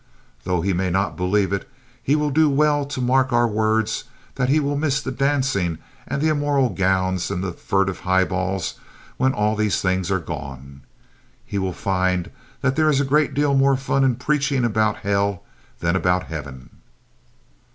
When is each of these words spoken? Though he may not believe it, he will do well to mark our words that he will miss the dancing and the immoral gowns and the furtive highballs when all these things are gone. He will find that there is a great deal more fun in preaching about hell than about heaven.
Though 0.45 0.61
he 0.61 0.73
may 0.73 0.89
not 0.89 1.15
believe 1.15 1.53
it, 1.53 1.69
he 2.01 2.15
will 2.15 2.31
do 2.31 2.49
well 2.49 2.85
to 2.85 2.99
mark 2.99 3.31
our 3.31 3.45
words 3.47 4.05
that 4.33 4.49
he 4.49 4.59
will 4.59 4.75
miss 4.75 4.99
the 4.99 5.11
dancing 5.11 5.77
and 6.07 6.23
the 6.23 6.29
immoral 6.29 6.69
gowns 6.69 7.29
and 7.29 7.43
the 7.43 7.51
furtive 7.53 7.99
highballs 7.99 8.79
when 9.17 9.31
all 9.31 9.55
these 9.55 9.79
things 9.79 10.09
are 10.09 10.17
gone. 10.17 10.81
He 11.45 11.59
will 11.59 11.71
find 11.71 12.31
that 12.61 12.75
there 12.75 12.89
is 12.89 12.99
a 12.99 13.05
great 13.05 13.35
deal 13.35 13.53
more 13.53 13.77
fun 13.77 14.03
in 14.03 14.15
preaching 14.15 14.65
about 14.65 14.95
hell 15.05 15.43
than 15.81 15.95
about 15.95 16.23
heaven. 16.23 16.71